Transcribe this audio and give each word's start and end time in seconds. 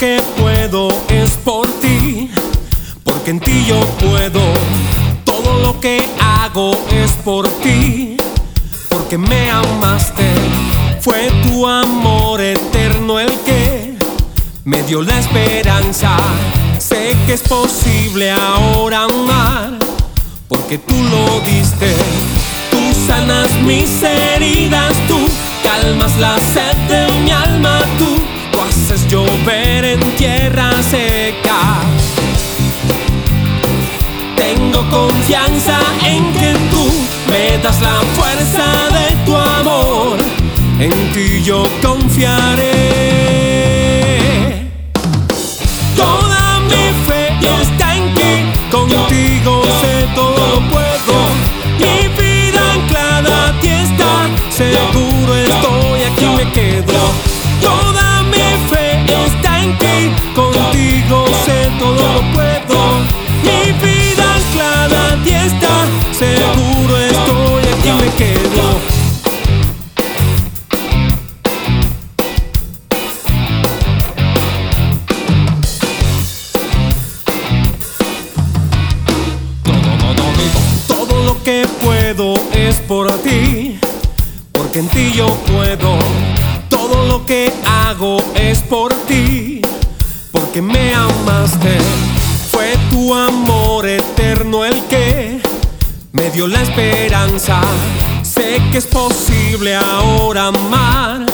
que 0.00 0.22
puedo 0.38 0.88
es 1.10 1.32
por 1.44 1.66
ti, 1.78 2.30
porque 3.04 3.32
en 3.32 3.40
ti 3.40 3.66
yo 3.68 3.78
puedo. 3.98 4.40
Todo 5.26 5.60
lo 5.62 5.78
que 5.78 6.02
hago 6.18 6.70
es 6.90 7.12
por 7.22 7.46
ti, 7.62 8.16
porque 8.88 9.18
me 9.18 9.50
amaste. 9.50 10.26
Fue 11.02 11.30
tu 11.42 11.66
amor 11.66 12.40
eterno 12.40 13.20
el 13.20 13.30
que 13.44 13.98
me 14.64 14.82
dio 14.84 15.02
la 15.02 15.18
esperanza. 15.18 16.16
Sé 16.78 17.14
que 17.26 17.34
es 17.34 17.42
posible 17.42 18.30
ahora 18.30 19.04
amar, 19.04 19.78
porque 20.48 20.78
tú 20.78 20.94
lo 20.94 21.40
diste. 21.40 21.94
Tú 22.70 22.78
sanas 23.06 23.52
mis 23.66 24.02
heridas, 24.02 24.94
tú 25.06 25.18
calmas 25.62 26.16
la 26.18 26.38
sed 26.38 27.09
confianza 35.30 35.78
en 36.04 36.32
que 36.32 36.52
tú 36.70 36.84
me 37.30 37.58
das 37.62 37.80
la 37.80 38.00
fuerza 38.16 38.64
de 38.90 39.14
tu 39.24 39.36
amor. 39.36 40.18
En 40.80 40.90
ti 41.12 41.40
yo 41.44 41.62
confiaré. 41.80 42.72
Toda 45.94 46.60
mi 46.70 46.84
fe 47.06 47.28
está 47.62 47.94
en 47.94 48.12
ti. 48.14 48.32
Contigo 48.72 49.62
sé 49.80 50.08
todo 50.16 50.60
puedo. 50.68 51.16
Mi 51.78 52.08
vida 52.20 52.60
anclada 52.74 53.50
a 53.50 53.60
ti 53.60 53.68
está. 53.68 54.28
Seguro 54.50 55.36
estoy 55.36 56.02
aquí 56.10 56.26
me 56.36 56.50
quedo. 56.50 57.00
Toda 57.60 58.24
mi 58.24 58.46
fe 58.68 58.84
está 59.26 59.60
en 59.62 59.78
ti. 59.78 60.10
Que 81.50 81.66
puedo 81.84 82.34
es 82.52 82.76
por 82.76 83.10
ti, 83.22 83.80
porque 84.52 84.78
en 84.78 84.88
ti 84.88 85.12
yo 85.16 85.26
puedo. 85.50 85.98
Todo 86.68 87.06
lo 87.08 87.26
que 87.26 87.52
hago 87.64 88.18
es 88.36 88.60
por 88.60 88.94
ti, 89.08 89.60
porque 90.30 90.62
me 90.62 90.94
amaste. 90.94 91.76
Fue 92.52 92.76
tu 92.88 93.12
amor 93.12 93.84
eterno 93.84 94.64
el 94.64 94.80
que 94.84 95.42
me 96.12 96.30
dio 96.30 96.46
la 96.46 96.62
esperanza. 96.62 97.60
Sé 98.22 98.62
que 98.70 98.78
es 98.78 98.86
posible 98.86 99.74
ahora 99.74 100.46
amar, 100.46 101.26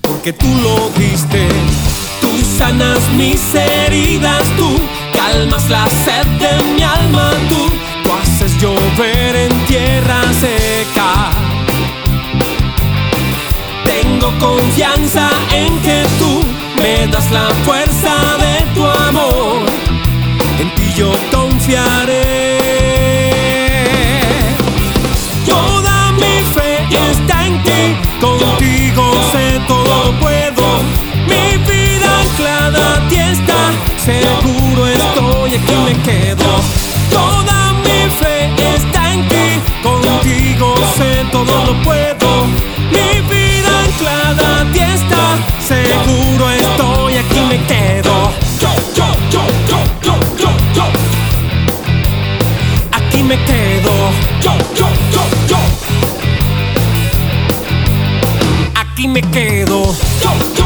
porque 0.00 0.32
tú 0.32 0.48
lo 0.64 0.76
diste. 0.98 1.46
Tú 2.20 2.30
sanas 2.58 3.08
mis 3.12 3.54
heridas, 3.54 4.42
tú 4.56 4.68
calmas 5.12 5.70
la 5.70 5.86
sed 6.04 6.26
de 6.42 6.72
mi 6.72 6.82
alma, 6.82 7.23
confianza 14.38 15.28
en 15.52 15.80
que 15.80 16.02
tú 16.18 16.42
me 16.82 17.06
das 17.08 17.30
la 17.30 17.48
fuerza 17.64 18.14
de 18.38 18.64
tu 18.74 18.84
amor. 18.84 19.62
En 20.60 20.74
ti 20.74 20.92
yo 20.96 21.12
confiaré. 21.32 22.58
Toda 25.46 26.12
mi 26.12 26.36
fe 26.54 26.86
está 27.10 27.46
en 27.46 27.62
ti, 27.62 27.96
contigo 28.20 29.12
sé 29.32 29.60
todo 29.66 30.12
puedo. 30.20 30.66
Mi 31.30 31.56
vida 31.68 32.08
anclada 32.22 32.94
a 32.94 33.08
ti 33.08 33.16
está, 33.16 33.60
seguro 33.96 34.86
estoy 34.86 35.54
aquí 35.54 35.74
me 35.84 35.94
quedo. 36.02 36.50
Toda 37.10 37.72
mi 37.84 38.10
fe 38.20 38.52
está 38.74 39.12
en 39.12 39.28
ti, 39.28 39.60
contigo 39.82 40.74
sé 40.96 41.24
todo 41.30 41.64
lo 41.66 41.82
puedo. 41.82 42.03
Aquí 59.04 59.12
me 59.12 59.20
quedo. 59.20 60.63